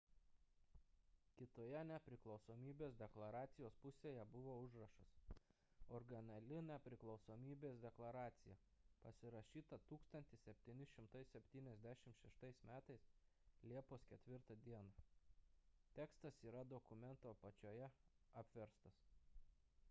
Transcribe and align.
kitoje 1.39 1.79
nepriklausomybės 1.89 2.95
deklaracijos 3.01 3.75
pusėje 3.83 4.23
buvo 4.35 4.55
užrašas 4.61 5.11
originali 5.97 6.57
nepriklausomybės 6.71 7.77
deklaracija 7.85 8.55
pasirašyta 9.05 9.79
1776 9.93 11.55
m 11.63 12.75
liepos 13.73 14.09
4 14.15 14.59
d 14.71 14.77
tekstas 16.01 16.43
yra 16.53 16.67
dokumento 16.75 17.35
apačioje 17.39 17.95
apverstas 18.45 19.01